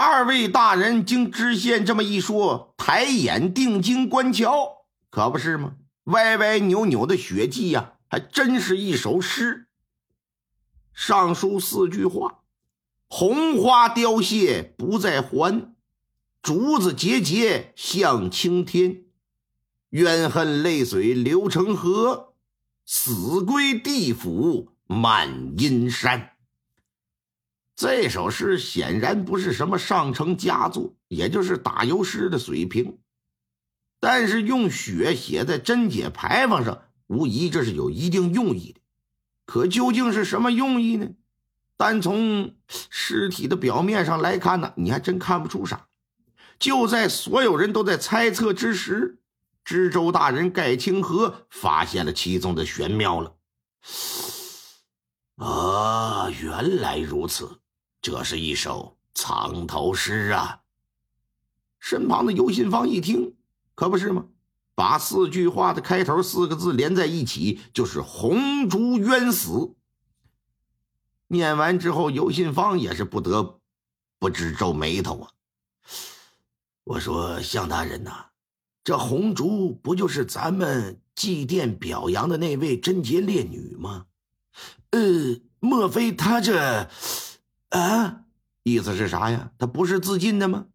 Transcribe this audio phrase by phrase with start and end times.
[0.00, 5.74] 二位大人经知县这么一说，抬眼定睛观瞧，可不是吗？
[6.04, 9.66] 歪歪扭扭的血迹呀，还真是一首诗。
[10.94, 12.38] 上书四句话：
[13.08, 15.74] 红花凋谢不再还，
[16.40, 19.02] 竹子节节向青天，
[19.90, 22.32] 怨恨泪水流成河，
[22.86, 26.30] 死归地府满阴山。
[27.80, 32.98] 这首诗显然不是什么上乘佳作，也就是打油诗的水平。
[33.98, 38.82] 但是用血写在贞节牌坊上，无疑这是有一定用意的。
[39.46, 41.08] 可究竟是什么用意呢？
[41.78, 45.86] 单从尸体的表面上来看呢，你还真看不出啥。
[46.58, 49.20] 就在所有人都在猜测之时，
[49.64, 53.36] 知州大人盖清河发现了其中的玄妙了。
[55.42, 57.56] 啊，原来如此。
[58.02, 60.60] 这是一首藏头诗啊！
[61.78, 63.34] 身旁的尤信芳一听，
[63.74, 64.26] 可不是吗？
[64.74, 69.74] 把四句话的开头四个字连在一起，就是“红烛冤死”。
[71.28, 73.60] 念完之后，尤信芳也是不得
[74.18, 75.30] 不直皱眉头啊！
[76.84, 78.26] 我说：“向大人呐，
[78.82, 84.06] 这红烛不就是咱们祭奠表扬的那位贞洁烈女吗？
[84.90, 85.00] 呃，
[85.58, 86.88] 莫非她这……”
[87.70, 88.24] 啊，
[88.62, 89.52] 意思是啥呀？
[89.58, 90.66] 他不是自尽的吗？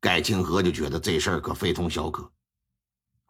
[0.00, 2.30] 盖清河就觉得这事儿可非同小可，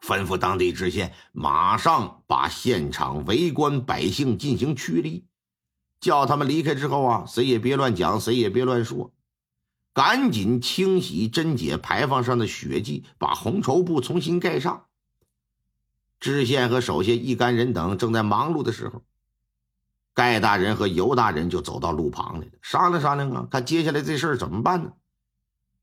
[0.01, 5.25] 吩咐当地知县马上把现场围观百姓进行驱离，
[5.99, 9.13] 叫他们离开之后啊，谁也别乱讲，谁也别乱说，
[9.93, 14.85] 赶紧清洗贞洁牌坊上的血迹，把红绸布重新盖上。
[16.19, 19.01] 知县和手下一干人等正在忙碌的时候。
[20.15, 24.93] 盖大人和尤大人就走到路旁来了，商量商量啊，看接下来这事儿怎么办呢？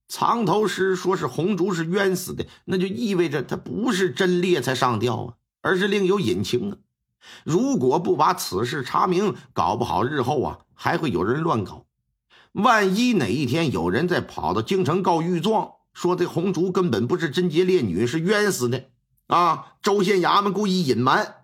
[0.08, 6.78] 藏头诗说是红烛是冤死的，那就意味着他不是真烈才上吊啊，而是另有隐情啊。
[7.44, 11.84] 如果不把此事查明，搞不好日后啊还会有人乱搞。
[12.52, 18.86] 万一哪一天有人再跑到京城告御状，说这红烛根本不是贞洁烈女，是冤死的
[19.26, 21.41] 啊，州县衙门故意隐瞒。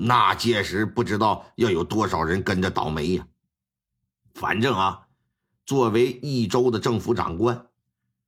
[0.00, 3.26] 那届时不知道要有多少人跟着倒霉呀！
[4.32, 5.08] 反正啊，
[5.66, 7.66] 作为益州的政府长官，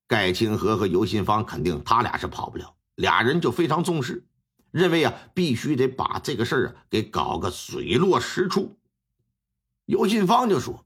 [0.09, 2.75] 盖清河和尤信芳肯定他俩是跑不了。
[2.97, 4.27] 俩人就非常重视，
[4.73, 8.77] 认为啊，必须得把这个事儿啊给搞个水落石出。
[9.85, 10.85] 尤信芳就说：“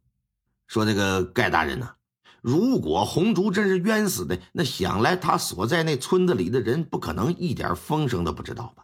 [0.69, 1.95] 说这个盖大人呐，
[2.43, 8.84] 如果红烛真是冤死的，那想来他所在那村子里的人不可能一点风声都不知道吧？”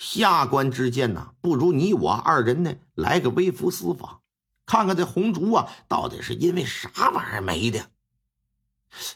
[0.00, 4.22] 下官之见呐，不如你我二人呢来个微服私访，
[4.64, 7.90] 看看这红烛啊到底是因为啥玩意儿没的。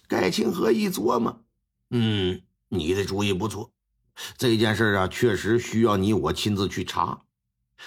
[0.06, 1.42] 盖清河一琢磨，
[1.88, 3.70] 嗯，你的主意不错，
[4.36, 7.22] 这件事啊确实需要你我亲自去查。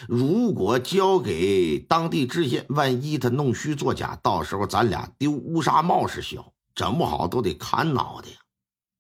[0.08, 8.30] 如果交给当地知县，万一他弄虚作假，到时候咱俩丢乌纱帽是小，整不好都得砍脑袋。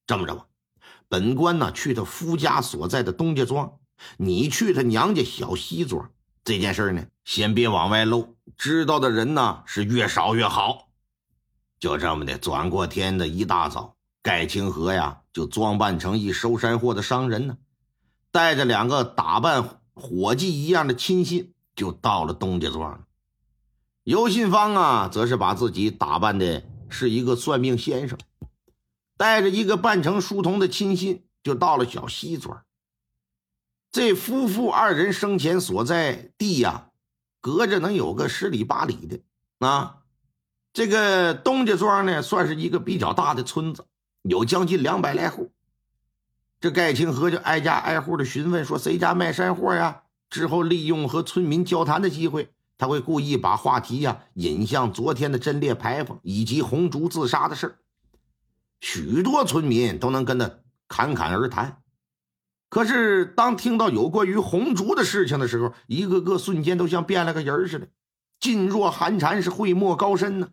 [0.05, 0.45] 这么着吧，
[1.09, 3.79] 本官呢去他夫家所在的东家庄。
[4.17, 6.11] 你去他娘家小西庄
[6.43, 10.87] 这件事呢，先别往外露，知道的人呢是越少越好。
[11.79, 17.57] 就这么的，转过天的一大早，盖清河呀就装扮成一收山货的商人呢，
[18.31, 23.03] 带着两个打扮伙计一样的亲信，就到了东家庄。
[24.03, 28.17] 尤信芳啊，则是把自己打扮的是一个算命先生，
[29.17, 32.63] 带着一个扮成书童的亲信，就到了小西庄。
[33.97, 36.89] 这夫妇二人生前所在地呀，
[37.41, 39.21] 隔着能有个十里八里的
[39.57, 40.03] 啊。
[40.71, 43.87] 这个东家庄呢，算是一个比较大的村子，
[44.21, 45.51] 有将近两百来户。
[46.61, 50.03] 这盖清河就挨家挨户的询问，说谁家卖山货呀？
[50.29, 57.79] 之后利用和村民交谈的机会，他会故意把话题呀引向昨天的贞烈牌坊以及红烛自杀的事
[58.79, 61.81] 许多村民都能跟他侃侃而谈。
[62.69, 67.87] 可是，当听到有关于红烛的事情的时候，一个个瞬间都像变了个人似的，
[68.41, 70.49] 噤若寒蝉，是讳莫高深呢。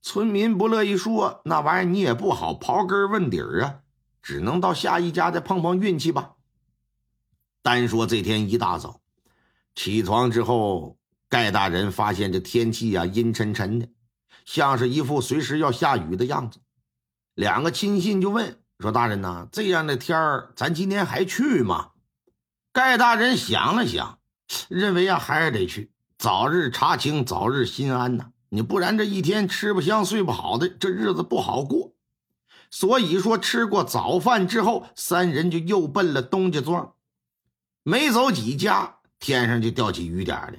[0.00, 3.80] 村民不乐意说那玩意儿，你也不好刨根问底儿啊，
[4.22, 6.36] 只能到下一家再碰碰运气吧。
[7.60, 9.02] 单说这天一大早
[9.74, 10.96] 起床之后，
[11.28, 13.88] 盖大人发现这天气呀阴沉沉的，
[14.46, 16.60] 像是一副随时要下雨的样子。
[17.34, 18.58] 两个亲信就问。
[18.78, 21.90] 说大人呐，这样的天儿，咱今天还去吗？
[22.72, 24.20] 盖大人想了想，
[24.68, 28.30] 认为啊，还是得去，早日查清，早日心安呐。
[28.50, 31.92] 你不然这一天吃不香睡不好的，这日子不好过。
[32.70, 36.94] 所以说，吃过早饭之后，三人就又奔了东家庄。
[37.82, 40.58] 没走几家，天上就掉起雨点来了。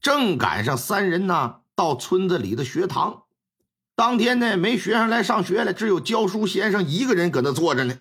[0.00, 3.21] 正赶上三人呢到村子里的学堂。
[4.02, 7.98] 当天呢，没学生来上学了，只有教书先生一个人搁那坐着呢。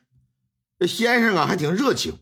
[0.79, 2.17] 这先生啊，还挺热情。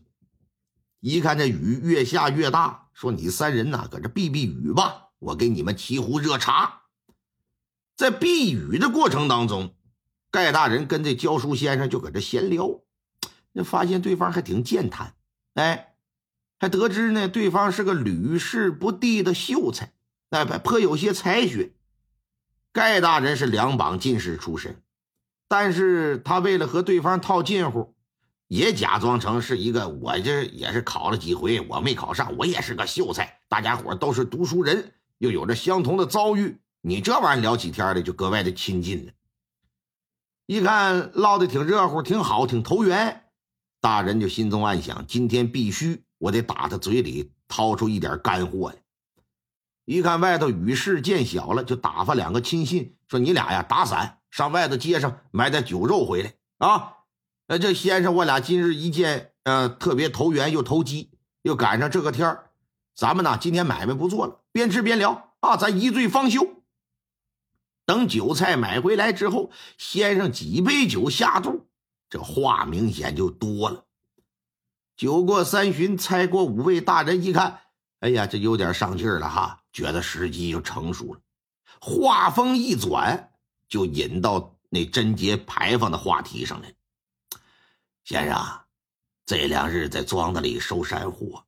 [1.00, 6.82] 一看这雨越下越大，说：“你三人呐，搁这避避雨吧，我给你们沏壶热茶。”
[7.96, 9.74] 在避雨的过程当中。
[10.30, 12.82] 盖大人跟这教书先生就搁这闲聊，
[13.52, 15.14] 那发现对方还挺健谈，
[15.54, 15.94] 哎，
[16.58, 19.94] 还得知呢对方是个屡试不第的秀才，
[20.28, 21.72] 哎，颇有些才学。
[22.72, 24.80] 盖大人是两榜进士出身，
[25.48, 27.94] 但是他为了和对方套近乎，
[28.46, 39.12] 也假装成是一个我这也是考了几回，我没考上，我也是个秀才，大家伙都是读书人，又有着相同的遭遇，你这玩意儿聊起天来就格外的亲近了。
[40.46, 43.24] 一看唠的挺热乎，挺好，挺投缘，
[43.80, 48.76] 大人就心中暗想：今天必须我得打他嘴里掏出一点干货来。
[49.90, 56.98] 一看外头雨势渐小了，就打发两个亲信说：“你俩呀，打伞上外头街上买点酒肉回来啊！
[57.48, 61.10] 呃，这先生我俩今日一见，呃，特别投缘又投机，
[61.42, 62.50] 又赶上这个天儿，
[62.94, 66.62] 咱们呢今天买卖不做了，边吃边聊啊，咱一醉方休。”
[67.84, 71.66] 等酒菜买回来之后，先生几杯酒下肚，
[72.08, 73.86] 这话明显就多了。
[74.96, 77.62] 酒过三巡，菜过五味，大人一看，
[77.98, 81.20] 哎呀，这有点上劲儿了哈，觉得时机就成熟了。
[81.80, 83.32] 话锋一转，
[83.68, 86.74] 就引到那贞节牌坊的话题上来。
[88.04, 88.60] 先生，
[89.24, 91.44] 这两日在庄子里收山货，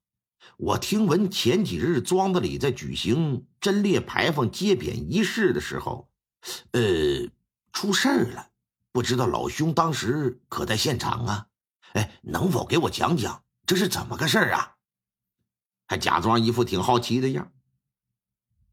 [0.57, 6.09] 我听闻前几日庄子里在举行贞烈牌坊揭匾仪式的时候。
[6.73, 6.81] 呃，
[7.73, 8.49] 出事儿了，
[8.91, 11.47] 不知道老兄当时可在现场啊？
[11.93, 14.75] 哎，能否给我讲讲这是怎么个事儿啊？
[15.87, 17.53] 还假装一副挺好奇的样。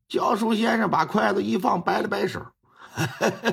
[0.09, 2.45] 教书先生把筷子一放，摆了摆手。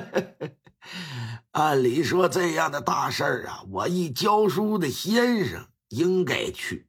[1.51, 6.87] 按理说这样的大事儿啊，我一教书的先生应该去，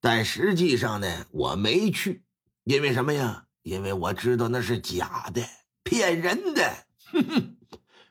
[0.00, 2.24] 但实际上呢，我没去，
[2.64, 3.46] 因为什么呀？
[3.62, 5.42] 因为我知道那是假的。
[5.84, 6.84] 骗人的！
[7.12, 7.56] 哼哼，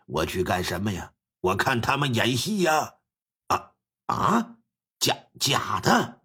[0.08, 1.12] 我去干什么呀？
[1.42, 2.96] 我看他们演戏呀！
[3.48, 3.72] 啊
[4.08, 4.56] 啊，
[5.00, 6.22] 假假的！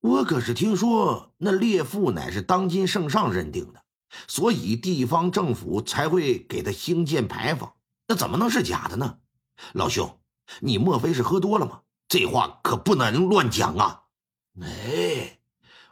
[0.00, 3.82] 我可是听说那列父乃是当今圣上认定的，
[4.26, 7.74] 所以地方政府才会给他兴建牌坊。
[8.08, 9.18] 那怎么能是假的呢？
[9.72, 10.18] 老兄，
[10.60, 11.82] 你莫非是喝多了吗？
[12.08, 14.02] 这话可不能乱讲啊！
[14.60, 15.38] 哎，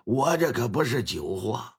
[0.05, 1.77] 我这可不是酒话。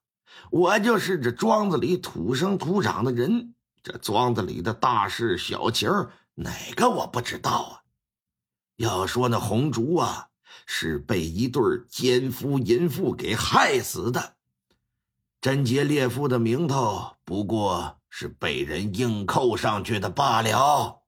[0.51, 3.53] 我就是这庄子里土生土长的人，
[3.83, 5.89] 这庄子里的大事小情
[6.35, 7.73] 哪个我不知道啊？
[8.77, 10.28] 要说那红烛啊，
[10.65, 14.35] 是被一对奸夫淫妇给害死的，
[15.41, 20.98] 贞洁烈妇的名头不过是被人硬扣上去的罢了。